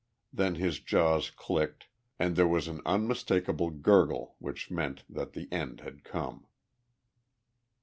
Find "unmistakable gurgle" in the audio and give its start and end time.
2.87-4.35